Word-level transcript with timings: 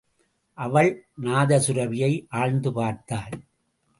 அவள் 0.57 0.89
நாதசுரபியை 1.21 2.25
ஆழ்ந்து 2.29 2.73
பார்த்தாள். 2.73 3.35